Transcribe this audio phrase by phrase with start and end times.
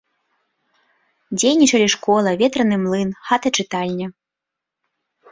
[1.41, 4.07] Дзейнічалі школа, ветраны млын, хата-чытальня.